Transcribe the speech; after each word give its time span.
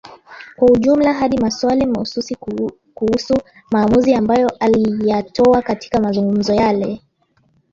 Kwa 0.55 0.67
ujumla 0.71 1.13
hadi 1.13 1.37
maswali 1.37 1.85
mahususi 1.85 2.35
kuhusu 2.93 3.33
maamuzi 3.71 4.13
ambayo 4.13 4.49
aliyatoa 4.59 5.61
katika 5.61 5.99
mazungumzo 6.01 6.53
yale 6.53 7.01